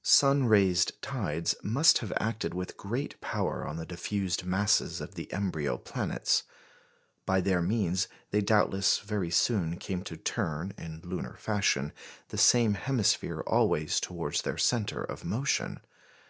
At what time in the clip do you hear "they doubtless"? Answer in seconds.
8.30-9.00